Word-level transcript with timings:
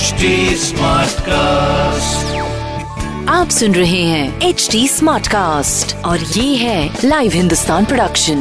HD 0.00 0.28
Smartcast. 0.56 2.28
आप 3.28 3.48
सुन 3.48 3.74
रहे 3.74 4.02
हैं 4.02 4.40
एच 4.42 4.68
डी 4.72 4.88
स्मार्ट 4.88 5.26
कास्ट 5.26 5.94
और 6.04 6.18
ये 6.18 6.56
है 6.56 7.00
लाइव 7.04 7.32
हिंदुस्तान 7.32 7.84
प्रोडक्शन 7.84 8.38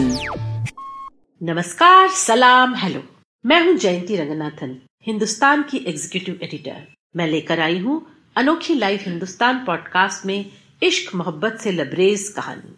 नमस्कार 1.42 2.08
सलाम 2.10 2.76
हेलो। 2.76 3.02
मैं 3.46 3.60
हूँ 3.66 3.74
जयंती 3.76 4.16
रंगनाथन 4.16 4.78
हिंदुस्तान 5.08 5.63
की 5.63 5.78
एग्जीक्यूटिव 5.87 6.40
एडिटर 6.44 6.85
मैं 7.15 7.28
लेकर 7.28 7.60
आई 7.60 7.78
हूँ 7.78 8.01
अनोखी 8.35 8.73
लाइव 8.73 8.99
हिंदुस्तान 9.01 9.63
पॉडकास्ट 9.65 10.26
में 10.26 10.46
इश्क 10.83 11.15
मोहब्बत 11.15 11.57
से 11.63 11.71
लबरेज 11.71 12.28
कहानी। 12.37 12.71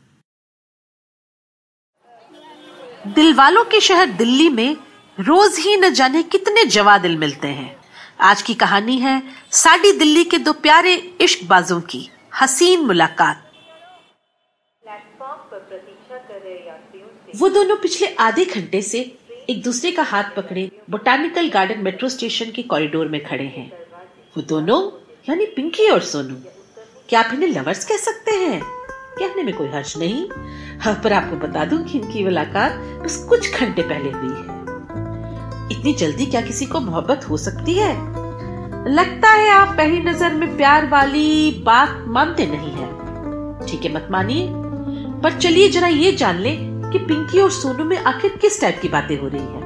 दिलवालों 3.12 3.64
के 3.66 3.80
शहर 3.82 4.08
दिल्ली 4.14 4.50
में 4.50 4.76
रोज 5.18 5.60
ही 5.60 5.78
न 5.78 5.94
जाने 5.94 6.24
कितने 6.24 6.66
जवा 6.66 6.98
दिल 6.98 7.18
मिलते 7.18 7.48
हैं। 7.48 7.81
आज 8.24 8.42
की 8.42 8.54
कहानी 8.54 8.98
है 8.98 9.24
साडी 9.52 9.92
दिल्ली 9.92 10.24
के 10.24 10.38
दो 10.38 10.54
प्यारे 10.54 10.94
इश्क 11.22 11.48
बाजों 11.48 11.82
की 11.82 12.10
हसीन 12.42 12.82
मुलाकात। 12.86 13.52
वो 17.36 17.50
दोनों 17.50 17.76
पिछले 17.76 18.08
आधे 18.08 18.46
घंटे 18.46 18.82
से 18.82 19.00
एक 19.50 19.64
दूसरे 19.64 19.92
का 19.92 20.04
हाथ 20.04 20.24
पकड़े 20.24 20.72
बोटानिकल 20.90 21.50
गार्डन 21.50 21.80
मेट्रो 21.80 22.10
स्टेशन 22.10 22.52
के 22.52 22.62
कॉरिडोर 22.62 23.08
में 23.08 23.24
खड़े 23.26 23.48
हैं। 23.48 23.72
वो 24.38 24.42
दोनों 24.42 24.80
यानी 25.30 25.46
पिंकी 25.46 25.90
और 25.90 26.02
सोनू 26.02 26.36
क्या 27.10 27.20
आप 27.20 27.34
इन्हें 27.34 27.50
लवर्स 27.50 27.86
कह 27.86 27.98
सकते 27.98 28.32
हैं? 28.32 28.62
कहने 28.64 29.44
में 29.44 29.56
कोई 29.56 29.68
हर्ष 29.68 29.98
नहीं। 29.98 30.30
हाँ, 30.80 31.02
पर 31.04 31.14
आपको 31.14 31.36
बता 31.36 31.66
दूँ 31.66 31.84
कि 31.84 31.98
इनकी 32.00 32.24
मुलाकात 32.24 32.72
बस 33.04 33.26
कुछ 33.30 33.54
घंटे 33.54 33.82
पहले 33.82 34.12
हुई 34.12 34.34
है। 34.36 34.60
इतनी 35.72 35.94
जल्दी 35.94 36.26
क्या 36.26 36.42
किसी 36.42 36.66
को 36.66 36.80
मोहब्बत 36.80 37.26
हो 37.30 37.38
सकती 37.38 37.74
है? 37.74 38.11
लगता 38.88 39.30
है 39.30 39.50
आप 39.50 39.76
पहली 39.78 40.00
नज़र 40.00 40.34
में 40.34 40.58
प्यार 40.58 40.88
वाली 40.88 41.52
बात 41.66 42.04
मानते 42.08 42.46
नहीं 42.46 42.72
है। 42.72 42.88
ठीक 43.68 43.84
है, 43.86 43.94
मत 43.96 44.08
मानिए। 44.12 44.48
पर 45.22 45.38
चलिए 45.38 45.68
जरा 45.70 45.88
ये 45.88 46.12
जान 46.12 46.38
ले 46.38 46.56
कि 46.60 46.98
पिंकी 46.98 47.40
और 47.40 47.52
सोनू 47.52 47.84
में 47.84 47.98
आखिर 47.98 48.32
किस 48.32 48.62
टाइप 48.62 48.80
की 48.82 48.90
बातें 48.90 49.18
हो 49.20 49.28
रही 49.28 49.42
है। 49.42 49.62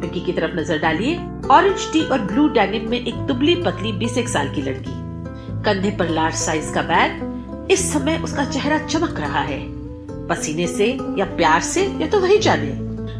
पिंकी 0.00 0.20
की 0.20 0.32
तरफ़ 0.32 0.54
नज़र 0.56 0.78
डालिए। 0.78 1.16
ऑरेंज 1.50 1.92
टी 1.92 2.04
और 2.04 2.20
ब्लू 2.20 2.48
डेनिम 2.48 2.88
में 2.90 2.98
एक 3.00 3.14
दुबली 3.14 3.54
पतली 3.54 3.92
बीस 3.92 4.18
एक 4.18 4.28
साल 4.28 4.54
की 4.54 4.62
लड़की। 4.62 4.94
कंधे 5.62 5.90
पर 5.90 6.08
लार्ज 6.08 6.34
साइज़ 6.34 6.72
का 6.72 6.82
बैग 6.82 7.68
इस 7.70 7.92
समय 7.92 8.20
उसका 8.24 8.44
चेहरा 8.44 8.78
चमक 8.78 9.20
रहा 9.20 9.40
है। 9.40 9.60
पसीने 10.28 10.66
से 10.66 10.98
या 11.18 11.24
प्यार 11.24 11.60
से, 11.60 11.86
या 12.00 12.06
तो 12.06 12.20
वही 12.20 12.38
जाने। 12.38 12.72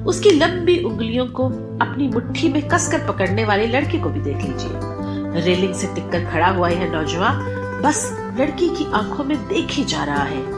उसकी 0.05 0.31
लंबी 0.31 0.83
उंगलियों 0.83 1.27
को 1.27 1.49
अपनी 1.83 2.09
मुट्ठी 2.09 2.49
में 2.49 2.69
कसकर 2.69 3.07
पकड़ने 3.07 3.45
वाले 3.45 3.67
लड़के 3.67 3.99
को 3.99 4.09
भी 4.09 4.21
देख 4.21 4.37
लीजिए। 4.37 4.94
रेलिंग 5.35 5.75
से 5.75 5.87
टिककर 5.87 6.31
खड़ा 6.31 6.49
हुआ 6.49 6.69
यह 6.69 6.93
नौजवान 6.93 7.37
बस 7.85 8.17
लड़की 8.41 8.69
की 8.69 8.93
आँखों 8.93 9.25
में 9.25 9.49
देख 9.49 9.71
ही 9.71 9.85
जा 9.85 10.05
रहा 10.05 10.23
है। 10.23 10.55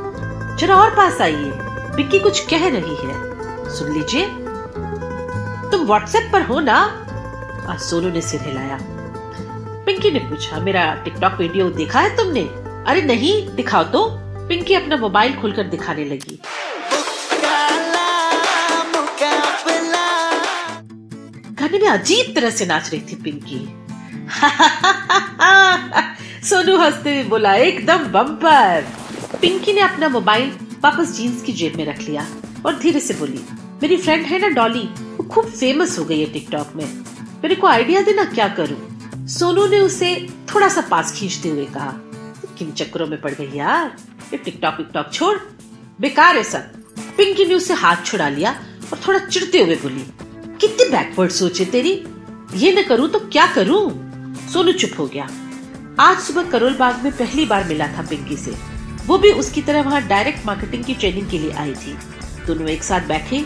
जरा 0.56 0.76
और 0.76 0.90
पास 0.90 1.20
आइए। 1.20 1.50
पिक्की 1.96 2.18
कुछ 2.18 2.46
कह 2.46 2.68
रही 2.68 2.96
है। 2.96 3.26
सुन 3.70 3.92
लीजिए। 3.92 4.26
तुम 5.70 5.86
व्हाट्सएप 5.86 6.30
पर 6.32 6.42
हो 6.42 6.60
ना? 6.60 7.02
आज 7.68 7.80
सोनू 7.80 8.08
ने 8.08 8.20
सिर 8.20 8.40
हिलाया। 8.40 8.78
पिंकी 9.86 10.10
ने 10.10 10.18
पूछा, 10.18 10.58
मेरा 10.58 10.94
टिकटॉक 10.94 11.32
वीडियो 11.32 11.70
देखा 11.70 12.00
है 12.00 12.16
तुमने? 12.16 12.40
अरे 12.90 13.02
नहीं, 13.02 13.54
दिखाओ 13.54 13.84
तो। 13.84 14.08
पिंकी 14.48 14.74
अपना 14.74 14.96
मोबाइल 14.96 15.34
खोलकर 15.34 15.62
दिखाने 15.62 16.04
लगी। 16.04 16.42
गाने 21.52 21.78
में 21.78 21.88
अजीब 21.88 22.34
तरह 22.36 22.50
से 22.50 22.66
नाच 22.66 22.90
रही 22.90 23.00
थी 23.00 23.16
पिंकी। 23.16 23.85
सोनू 26.44 26.76
हँसते 26.76 27.10
हुए 27.10 27.24
बोला, 27.24 27.54
एकदम 27.54 28.12
बम्पर 28.12 28.86
पिंकी 29.40 29.72
ने 29.72 29.80
अपना 29.80 30.08
मोबाइल 30.08 30.52
वापस 30.84 31.16
जीन्स 31.16 31.42
की 31.42 31.52
जेब 31.52 31.76
में 31.76 31.86
रख 31.86 32.00
लिया 32.00 32.26
और 32.66 32.78
धीरे 32.78 33.00
से 33.00 33.14
बोली, 33.14 33.44
मेरी 33.82 33.96
फ्रेंड 33.96 34.26
है 34.26 34.38
ना 34.38 34.48
डॉली 34.48 34.90
वो 35.16 35.24
खूब 35.24 35.50
फ़ेमस 35.50 35.98
हो 35.98 36.04
गई 36.04 36.20
है 36.20 36.32
टिकटॉक 36.32 36.72
में। 36.76 37.04
मेरे 37.42 37.54
को 37.54 37.66
आइडिया 37.66 38.02
देना, 38.02 38.24
क्या 38.24 38.48
करूँ? 38.48 39.28
सोनू 39.28 39.66
ने 39.66 39.80
उसे 39.80 40.28
थोड़ा 40.54 40.68
सा 40.68 40.80
पास 40.80 41.12
खींचते 41.12 41.48
हुए 41.48 41.66
कहा, 41.66 41.94
किन 42.58 42.72
चक्करों 42.72 43.06
में 43.06 43.20
पड़ 43.20 43.32
गई 43.32 43.50
यार? 43.54 43.96
ये 44.32 44.38
टिकटॉक 44.38 44.78
विकटॉक 44.78 45.12
छोड़। 45.12 45.38
बेकार 46.00 46.36
है 46.36 46.44
सब। 46.44 46.60
पिंकी 47.16 47.44
ने 47.44 47.54
उसे 47.54 47.74
हाथ 47.74 47.96
छुड़ा 48.04 48.28
लिया 48.28 48.62
और 48.92 49.00
थोड़ा 49.08 49.18
चिड़ते 49.18 49.62
हुए 49.62 49.76
बोली, 49.76 50.06
कितनी 50.60 50.90
बैकवर्ड 50.90 51.32
सोचे 51.32 51.64
तेरी। 51.64 52.06
ये 52.54 52.72
न 52.72 52.82
करूँ 52.82 53.08
तो 53.08 53.20
क्या 53.20 53.46
करूँ? 53.46 54.05
सोनू 54.52 54.72
चुप 54.72 54.90
हो 54.98 55.06
गया। 55.06 55.28
आज 56.00 56.18
सुबह 56.18 56.50
करोल 56.50 56.74
बाग 56.76 57.02
में 57.04 57.12
पहली 57.12 57.44
बार 57.46 57.64
मिला 57.64 57.86
था 57.88 58.02
पिंकी 58.02 58.36
से। 58.36 58.54
वो 59.06 59.18
भी 59.18 59.30
उसकी 59.32 59.62
तरह 59.62 59.82
वहाँ 59.82 60.00
डायरेक्ट 60.08 60.46
मार्केटिंग 60.46 60.84
की 60.84 60.94
ट्रेनिंग 60.94 61.28
के 61.30 61.38
लिए 61.38 61.50
आई 61.52 61.74
थी। 61.74 61.96
दोनों 62.46 62.68
एक 62.68 62.82
साथ 62.84 63.08
बैठे। 63.08 63.44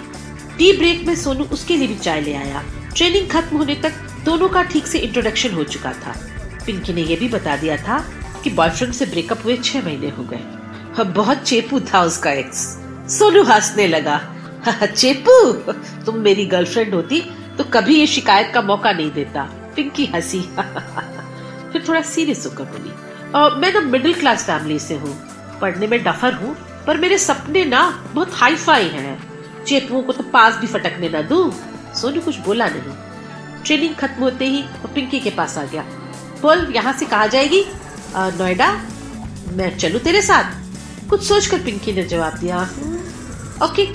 टी 0.59 0.73
ब्रेक 0.79 1.07
में 1.07 1.15
सोनू 1.17 1.45
उसके 1.53 1.77
लिए 1.77 1.87
भी 1.89 1.95
चाय 1.97 2.21
ले 2.21 2.35
आया। 2.35 2.63
ट्रेनिंग 2.97 3.29
खत्म 3.29 3.57
होने 3.57 3.75
तक 3.75 3.93
दोनों 4.25 4.49
का 4.49 4.63
ठीक 4.63 4.87
से 4.87 4.99
इंट्रोडक्शन 4.99 5.55
हो 5.55 5.65
चुका 5.65 5.93
था। 5.93 6.15
पिंकी 6.67 6.93
ने 6.93 7.03
यह 7.03 7.19
भी 7.19 7.29
बता 7.29 7.57
दिया 7.57 7.77
था 7.77 7.99
कि 8.45 8.51
बॉयफ्रेंड 8.51 8.93
से 8.95 9.07
ब्रेकअप 9.07 9.45
हुए 9.45 9.57
छह 9.57 9.85
महीने 9.85 10.11
हो 10.11 10.25
गए। 10.25 11.05
बहुत 11.05 11.43
चेपू 11.43 11.81
था 11.83 12.03
उसका 12.03 12.31
एक्स 12.33 12.67
सोनू 13.09 13.43
हंसने 13.43 13.87
लगा। 13.87 14.21
चेपू? 14.87 15.53
तुम 16.05 16.17
मेरी 16.19 16.47
गर्लफ्रेंड 16.47 16.95
होती 16.95 17.21
तो 17.59 17.65
कभी 17.65 17.99
ये 17.99 18.07
शिकायत 18.07 18.51
का 18.55 18.63
मौका 18.63 18.93
नहीं 18.93 19.11
देता। 19.13 19.49
पिंकी 19.77 20.07
हँसी। 20.07 20.41
फिर 21.73 21.85
थोड़ा 21.89 22.01
सीरियस 22.03 22.47
होकर 22.47 22.65
बोली 22.67 22.93
मैं 23.61 23.73
ना 23.75 23.81
मिडिल 23.81 24.15
क्लास 24.15 24.45
फैमिली 24.47 24.79
से 24.79 24.95
हूँ। 24.97 25.15
पढ़ने 25.61 25.87
में 25.87 26.03
डफर 26.05 26.35
हूँ 26.35 26.57
पर 26.87 26.99
मेरे 26.99 27.19
सपने 27.19 27.65
ना 27.65 27.83
बहुत 28.15 28.35
हाई 28.35 28.57
फाई 28.57 28.89
हैं। 28.89 29.65
चेपुओं 29.65 30.03
को 30.03 30.13
तो 30.13 30.23
पास 30.33 30.57
भी 30.57 30.67
फटकने 30.67 31.09
ना 31.09 31.23
दू। 31.23 31.51
सोनू 31.95 32.21
कुछ 32.21 32.39
बोला 32.39 32.69
नहीं। 32.69 32.95
ट्रेनिंग 33.65 33.95
खत्म 33.95 34.23
होते 34.23 34.45
ही 34.47 34.63
वो 34.63 34.89
पिंकी 34.95 35.21
के 35.21 35.31
पास 35.31 35.57
आ 35.59 35.65
गया। 35.65 35.83
बोल 36.43 36.73
यहाँ 36.75 36.93
से 36.93 37.07
कहा 37.07 37.27
जाएगी? 37.27 37.65
नोएडा? 38.17 38.71
मैं 39.53 39.77
चलू 39.77 39.99
तेरे 39.99 40.23
साथ? 40.23 40.45
कुछ 41.11 41.23
सोचकर 41.23 41.63
पिंकी 41.63 41.93
ने 41.93 42.03
जवाब 42.05 42.37
दिया 42.39 42.59
हम्म, 42.59 42.99
ओके। 43.65 43.87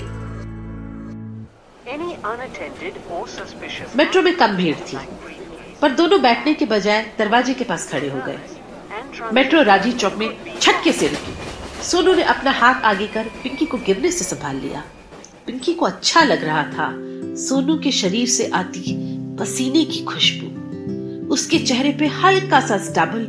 मेट्रो 3.96 4.22
में 4.22 4.34
कम 4.36 4.56
भीड़ 4.56 4.76
थी। 4.76 4.96
पर 5.82 5.90
दोनों 5.90 6.22
बैठने 6.22 6.54
के 6.54 6.64
बजाय 6.64 7.12
दरवाजे 7.18 7.54
के 7.54 7.64
पास 7.64 7.88
खड़े 7.92 8.08
हो 8.08 8.20
गए। 8.26 8.38
मेट्रो 9.32 9.62
राज़ी 9.62 9.92
चौक 9.92 10.14
में 10.14 10.36
छटके 10.60 10.92
से 10.92 11.08
रुकी। 11.08 11.34
सोनू 11.84 12.14
ने 12.14 12.22
अपना 12.22 12.50
हाथ 12.50 12.74
आगे 12.74 13.06
कर 13.06 13.24
पिंकी 13.24 13.66
को 13.66 13.78
गिरने 13.78 14.10
से 14.10 14.24
संभाल 14.24 14.56
लिया। 14.56 14.84
पिंकी 15.46 15.74
को 15.74 15.86
अच्छा 15.86 16.22
लग 16.22 16.44
रहा 16.44 16.62
था। 16.62 16.88
सोनू 17.34 17.78
के 17.78 17.90
शरीर 17.90 18.28
से 18.28 18.50
आती 18.54 18.96
पसीने 19.36 19.84
की 19.84 20.04
खुशबू। 20.04 20.46
उसके 21.28 21.58
चेहरे 21.58 21.92
पे 21.92 22.06
हल्का 22.06 22.60
सा 22.60 22.78
स्टबल 22.78 23.22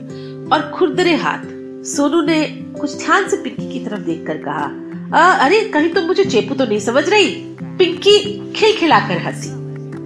और 0.53 0.71
खुरदरे 0.71 1.15
हाथ। 1.15 1.39
सोनू 1.85 2.21
ने 2.21 2.45
कुछ 2.79 2.97
ध्यान 2.97 3.29
से 3.29 3.37
पिंकी 3.37 3.73
की 3.73 3.85
तरफ़ 3.85 3.99
देखकर 3.99 4.37
कहा 4.37 4.83
आ, 5.15 5.31
अरे 5.31 5.61
कहीं 5.61 5.89
तुम 5.89 6.01
तो 6.01 6.07
मुझे 6.07 6.25
चेपू 6.25 6.55
तो 6.55 6.65
नहीं 6.65 6.79
समझ 6.79 7.09
रही? 7.09 7.35
पिंकी 7.63 8.51
खिलखिलाकर 8.53 9.17
हँसी। 9.17 9.49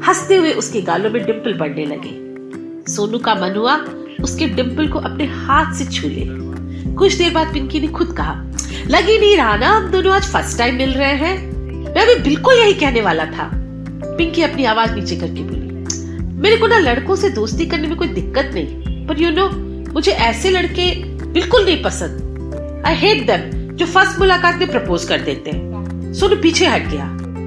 हँसते 0.07 0.35
हुए 0.35 0.53
उसके 0.53 0.81
गालों 0.81 1.09
में 1.09 1.25
डिम्पल 1.25 1.53
बढ़ने 1.53 1.85
लगे। 1.85 2.30
सोनू 2.87 3.17
का 3.19 3.35
मन 3.35 3.55
हुआ 3.55 3.75
उसके 4.23 4.47
डिम्पल 4.47 4.87
को 4.87 4.99
अपने 4.99 5.25
हाथ 5.25 5.73
से 5.73 5.85
छू 5.85 6.07
ले। 6.07 6.25
कुछ 6.93 7.13
देर 7.13 7.33
बाद 7.33 7.53
पिंकी 7.53 7.79
ने 7.79 7.87
खुद 7.87 8.15
कहा 8.17 8.33
लगी 8.87 9.17
नहीं 9.17 9.35
रहा 9.37 9.55
ना 9.57 9.69
हम 9.69 9.87
दोनों 9.91 10.13
आज 10.13 10.23
फ़र्स्ट 10.23 10.57
टाइम 10.57 10.75
मिल 10.75 10.93
रहे 10.93 11.13
हैं। 11.15 11.35
मैं 11.95 12.05
भी 12.07 12.15
बिल्कुल 12.23 12.55
यही 12.55 12.73
कहने 12.73 13.01
वाला 13.01 13.25
था। 13.25 13.49
पिंकी 14.17 14.41
अपनी 14.41 14.65
आवाज़ 14.65 14.93
नीचे 14.95 15.15
करके 15.15 15.43
बोली 15.43 15.59
मेरे 16.41 16.57
को 16.57 16.67
ना 16.67 16.77
लड़कों 16.79 17.15
से 17.15 17.29
दोस्ती 17.29 17.65
करने 17.65 17.87
में 17.87 17.97
कोई 17.97 18.07
दिक्कत 18.07 18.51
नहीं 18.53 19.05
पर 19.07 19.21
यू 19.21 19.29
you 19.29 19.37
नो 19.37 19.47
know, 19.47 19.93
मुझे 19.93 20.11
ऐसे 20.11 20.49
लड़के 20.49 20.93
बिल्कुल 21.25 21.65
नहीं 21.65 21.83
पसंद। 21.83 22.83
आई 22.87 22.95
हेट 22.95 23.25
देम 23.27 23.75
जो 23.75 23.85
फ़र्स्ट 23.85 24.19
मुलाकात 24.19 24.55
में 24.55 24.71
प्रपोज 24.71 25.05
कर 25.05 25.21
देते 25.21 25.51
हैं। 25.51 26.13
सोनू 26.13 26.35
पीछे 26.35 26.67
हट 26.67 26.87
गया 26.87 27.05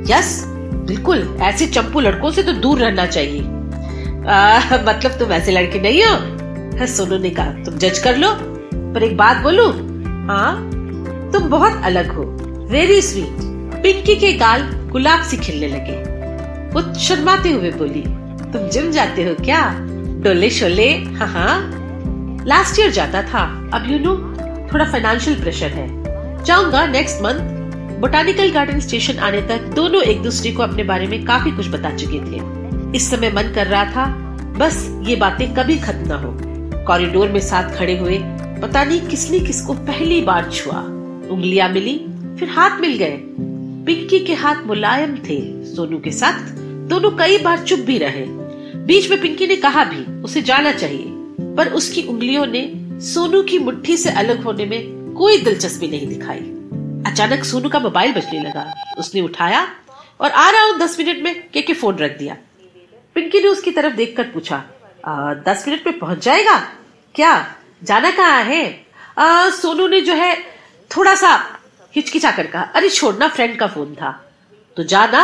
यस 0.08 0.42
बिल्कुल 0.87 1.37
ऐसे 1.42 1.66
चंपू 1.66 2.00
लड़कों 2.00 2.30
से 2.30 2.42
तो 2.42 2.52
दूर 2.52 2.78
रहना 2.78 3.06
चाहिए। 3.06 3.40
आ, 4.29 4.61
मतलब 4.85 5.19
तुम 5.19 5.32
ऐसे 5.32 5.53
लड़के 5.53 5.81
नहीं 5.81 6.03
हो। 6.05 6.15
हाँ, 6.79 6.87
सोनू 6.87 7.19
ने 7.19 7.31
कहा 7.31 7.53
तुम 7.65 7.75
जज 7.75 7.99
कर 7.99 8.17
लो। 8.17 8.31
पर 8.94 9.03
एक 9.03 9.17
बात 9.17 9.37
बोलू? 9.37 9.67
हाँ 10.29 10.55
तुम 11.32 11.49
बहुत 11.49 11.82
अलग 11.85 12.12
हो। 12.12 12.23
वेरी 12.71 13.00
स्वीट 13.03 13.43
पिंकी 13.82 14.15
के 14.17 14.32
गाल 14.32 14.62
गुलाब 14.91 15.23
से 15.23 15.37
खिलने 15.37 15.69
लगे। 15.69 15.97
वो 16.73 16.82
शर्माते 16.94 17.50
हुए 17.50 17.71
बोली 17.71 18.03
तुम 18.53 18.69
जिम 18.69 18.91
जाते 18.91 19.25
हो 19.25 19.35
क्या? 19.44 19.61
डोले 20.25 20.50
शोले 20.50 20.91
हाँ 21.15 21.29
हाँ। 21.29 21.59
लास्ट 22.47 22.81
ईयर 22.81 22.91
जाता 22.91 23.23
था। 23.23 23.44
अब 23.75 23.91
यू 23.91 23.99
नो 23.99 24.17
थोड़ा 24.73 24.85
फाइनेंशियल 24.85 25.41
प्रेशर 25.41 25.69
है। 25.69 26.44
जाऊँगा 26.44 26.87
next 26.87 27.23
month 27.23 27.53
botanical 28.00 28.50
garden 28.50 28.81
station 28.81 29.19
आने 29.19 29.41
तक 29.41 29.73
दोनों 29.75 30.03
एक 30.03 30.23
दूसरे 30.23 30.53
को 30.53 30.62
अपने 30.62 30.85
बारे 30.85 31.06
में 31.06 31.25
काफ़ी 31.25 31.50
कुछ 31.50 31.69
बता 31.69 31.97
चुके 31.97 32.19
थे। 32.21 32.53
इस 32.94 33.11
समय 33.11 33.31
मन 33.31 33.43
कर 33.43 33.67
रहा 33.67 33.85
था, 33.85 34.06
बस 34.58 35.00
ये 35.02 35.17
बातें 35.17 35.55
कभी 35.55 35.79
खत्म 35.79 36.06
न 36.06 36.11
हो। 36.11 36.38
कॉरिडोर 36.85 37.29
में 37.29 37.41
साथ 37.41 37.76
खड़े 37.76 37.99
हुए, 37.99 38.19
पता 38.62 38.85
नहीं 38.85 39.00
किसने 39.00 39.41
किसको 39.41 39.73
पहली 39.73 40.20
बार 40.20 40.50
छुआ। 40.50 40.79
उंगलियाँ 41.31 41.69
मिली, 41.69 41.99
फिर 42.38 42.49
हाथ 42.49 42.81
मिल 42.81 42.96
गए। 42.96 43.19
पिंकी 43.87 44.19
के 44.19 44.35
हाथ 44.35 44.56
मुलायम 44.67 45.17
थे, 45.17 45.64
सोनू 45.75 45.99
के 45.99 46.11
साथ 46.11 46.50
दोनों 46.88 47.11
कई 47.11 47.38
बार 47.38 47.58
चुप 47.58 47.81
भी 47.81 47.99
रहे। 47.99 48.25
बीच 48.76 49.11
में 49.11 49.20
पिंकी 49.20 49.47
ने 49.47 49.56
कहा 49.56 49.85
भी, 49.85 50.23
उसे 50.23 50.43
जाना 50.43 50.73
चाहिए। 50.73 51.05
पर 51.55 51.69
उसकी 51.69 52.02
उंगलियों 52.02 52.47
ने 52.47 52.73
सोनू 53.00 53.43
की 53.43 53.58
मुट्ठी 53.58 53.97
से 53.97 54.11
अलग 54.11 54.43
होने 54.43 54.67
में 54.67 55.12
कोई 55.12 55.38
दिलचस्पी 55.38 55.88
नहीं 55.88 56.06
दिखाई। 56.06 56.40
अचानक 57.12 57.44
सोनू 57.44 57.69
का 57.69 57.79
मोबाइल 57.79 58.12
बजने 58.12 58.40
लगा। 58.40 58.75
उसने 58.99 59.20
उठाया 59.20 59.69
और 60.20 60.31
आ 60.31 60.50
रहा 60.50 60.62
हूँ 60.62 60.79
दस 60.79 61.00
मिनट 61.00 61.25
में 61.25 61.44
के 61.55 61.62
के 61.62 61.73
फ़ोन 61.73 61.97
रख 61.97 62.19
दिया। 62.19 62.37
पिंकी 63.16 63.40
ने 63.40 63.49
उसकी 63.49 63.70
तरफ़ 63.70 63.94
देखकर 63.96 64.25
पूछा 64.28 64.62
दस 65.46 65.64
मिनट 65.69 65.87
में 65.87 65.99
पहुँच 65.99 66.25
जाएगा? 66.25 66.58
क्या? 67.14 67.56
जाना 67.82 68.11
कहाँ 68.11 68.43
है? 68.43 68.87
आ, 69.19 69.50
सोनू 69.50 69.87
ने 69.88 70.00
जो 70.00 70.14
है 70.14 70.34
थोड़ा 70.90 71.14
सा 71.14 71.32
हिचकिचा 71.96 72.31
कर 72.31 72.46
कहा 72.46 72.62
अरे 72.75 72.88
छोड़ना 72.90 73.28
फ्रेंड 73.28 73.58
का 73.58 73.66
फ़ोन 73.66 73.94
था। 73.94 74.11
तो 74.76 74.82
जाना 74.82 75.22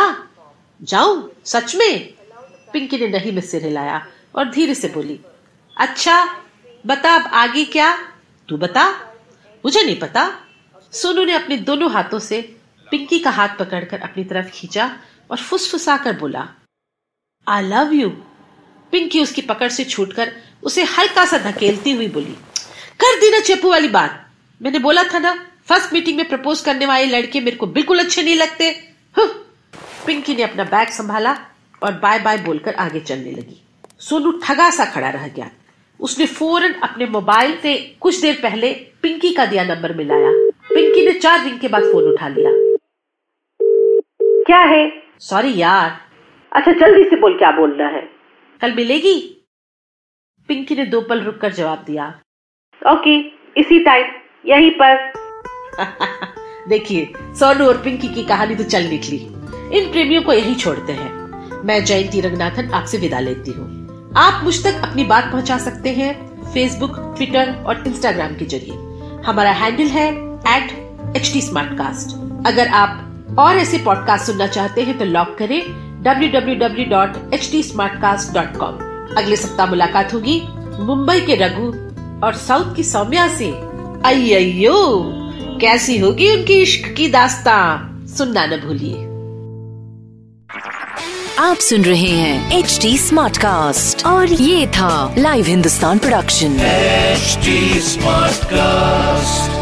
जाऊँ 0.81 1.31
सच 1.45 1.75
में? 1.75 2.13
पिंकी 2.73 2.97
ने 2.97 3.07
नहीं 3.07 3.31
में 3.31 3.41
सिर 3.41 3.63
हिलाया 3.65 4.05
और 4.35 4.49
धीरे 4.51 4.75
से 4.75 4.87
बोली 4.87 5.19
अच्छा 5.77 6.23
बता 6.87 7.15
अब 7.15 7.27
आगे 7.33 7.65
क्या? 7.65 7.91
तू 8.49 8.57
बता। 8.57 8.87
मुझे 9.63 9.83
नहीं 9.83 9.99
पता। 9.99 10.29
सोनू 10.93 11.23
ने 11.25 11.33
अपने 11.33 11.57
दोनों 11.57 11.91
हाथों 11.91 12.19
से 12.19 12.41
पिंकी 12.87 13.19
का 13.19 13.29
हाथ 13.31 13.49
पकड़कर 13.59 13.99
अपनी 13.99 14.23
तरफ़ 14.23 14.49
खींचा 14.53 14.89
और 15.31 15.37
फुसफुसा 15.37 15.97
कर 15.97 16.17
बोला 16.19 16.47
आई 17.47 17.63
लव 17.63 17.93
यू 17.93 18.09
पिंकी 18.93 19.21
उसकी 19.21 19.41
पकड़ 19.41 19.69
से 19.69 19.83
छूटकर 19.83 20.31
उसे 20.63 20.83
हल्का 20.97 21.25
सा 21.25 21.37
धकेलती 21.51 21.91
हुई 21.91 22.07
बोली 22.07 22.35
कर 23.01 23.19
दी 23.19 23.29
ना 23.31 23.39
चेपू 23.39 23.69
वाली 23.69 23.87
बात। 23.87 24.17
मैंने 24.61 24.79
बोला 24.79 25.03
था 25.03 25.19
ना 25.19 25.33
फ़र्स्ट 25.69 25.93
मीटिंग 25.93 26.17
में 26.17 26.27
प्रपोज 26.29 26.61
करने 26.61 26.85
वाले 26.85 27.05
लड़के 27.07 27.39
मेरे 27.39 27.57
को 27.57 27.67
बिल्कुल 27.67 27.99
अच्छे 27.99 28.23
नहीं 28.23 28.35
लगते। 28.35 28.71
पिंकी 30.05 30.35
ने 30.35 30.43
अपना 30.43 30.63
बैग 30.65 30.89
संभाला 30.89 31.35
और 31.83 31.91
बाय 31.99 32.19
बाय 32.19 32.37
बोलकर 32.37 32.75
आगे 32.75 32.99
चलने 32.99 33.31
लगी। 33.31 33.61
सोनू 33.99 34.31
ठगा 34.43 34.69
सा 34.69 34.85
खड़ा 34.85 35.09
रह 35.09 35.27
गया। 35.27 35.49
उसने 35.99 36.25
फ़ौरन 36.27 36.73
अपने 36.83 37.05
मोबाइल 37.07 37.57
से 37.61 37.75
कुछ 38.01 38.21
देर 38.21 38.39
पहले 38.43 38.71
पिंकी 39.01 39.33
का 39.33 39.45
दिया 39.45 39.63
नंबर 39.65 39.93
मिलाया। 39.97 40.31
पिंकी 40.69 41.05
ने 41.05 41.13
चार 41.19 41.43
दिन 41.43 41.57
के 41.57 41.67
बाद 41.67 41.83
फ़ोन 41.83 42.11
उठा 42.11 42.27
लिया। 42.27 42.51
क्या 44.47 44.61
है? 44.67 44.89
सॉरी 45.19 45.53
यार 45.57 45.99
अच्छा 46.55 46.71
जल्दी 46.71 47.09
से 47.09 47.15
बोल 47.15 47.37
क्या 47.37 47.51
बोलना 47.51 47.87
है? 47.87 48.09
कल 48.61 48.73
मिलेगी? 48.73 49.47
पिंकी 50.47 50.75
ने 50.75 50.85
दो 50.85 51.01
पल 51.01 51.21
रुककर 51.21 51.51
जवाब 51.51 51.83
दिया। 51.87 52.21
ओके 52.87 53.19
इसी 53.57 53.83
टाइम 53.83 54.05
यहीं 54.45 54.71
पर। 54.81 55.13
देखिए 56.69 57.13
सोनू 57.19 57.65
और 57.65 57.77
पिंकी 57.77 58.07
की 58.07 58.23
कहानी 58.23 58.55
तो 58.55 58.63
चल 58.63 58.83
निकली। 58.83 59.17
इन 59.77 59.91
प्रेमियों 59.91 60.21
को 60.21 60.33
यही 60.33 60.55
छोड़ते 60.55 60.93
हैं। 60.93 61.13
मैं 61.63 61.85
जयंती 61.85 62.21
रंगनाथन 62.21 62.71
आपसे 62.73 62.97
विदा 62.97 63.19
लेती 63.19 63.51
हूँ। 63.51 63.87
आप 64.17 64.43
मुझ 64.43 64.63
तक 64.63 64.89
अपनी 64.89 65.03
बात 65.03 65.23
पहुँचा 65.23 65.57
सकते 65.57 65.89
हैं 65.89 66.27
फेसबुक 66.53 66.91
ट्विटर 67.17 67.63
और 67.67 67.87
इंस्टाग्राम 67.87 68.35
के 68.35 68.45
ज़रिए। 68.45 68.73
हमारा 69.25 69.51
हैंडल 69.51 69.83
है 69.83 70.13
एट 70.57 70.71
एच 71.15 71.33
टी 71.33 71.41
अगर 72.49 72.67
आप 72.67 73.07
और 73.39 73.55
ऐसे 73.55 73.77
पॉडकास्ट 73.77 74.25
सुनना 74.25 74.47
चाहते 74.47 74.81
हैं 74.81 74.97
तो 74.97 75.05
लॉक 75.05 75.35
करें। 75.39 75.90
www.htsmartcast.com 76.07 78.91
अगले 79.17 79.35
सप्ताह 79.35 79.65
मुलाकात 79.65 80.13
होगी 80.13 80.43
मुंबई 80.79 81.21
के 81.21 81.35
रघु 81.35 81.73
और 82.25 82.33
साउथ 82.33 82.75
की 82.75 82.83
सौम्या 82.83 83.37
से। 83.37 83.53
अयो 84.05 85.09
कैसी 85.61 85.97
होगी 85.97 86.37
उनकी 86.37 86.61
इश्क 86.61 86.93
की 86.93 87.07
दास्तां? 87.07 88.07
सुनना 88.07 88.45
न 88.45 88.49
भूलिए। 88.49 88.95
आप 91.39 91.57
सुन 91.57 91.81
रहे 91.81 92.01
हैं 92.01 92.59
एच 92.59 92.79
डी 92.81 92.97
स्मार्ट 92.97 93.37
कास्ट 93.37 94.05
और 94.05 94.27
ये 94.27 94.67
था 94.67 95.15
live 95.17 95.45
Hindustan 95.45 95.97
production 95.97 96.57
smart 97.79 98.45
cast 98.45 99.60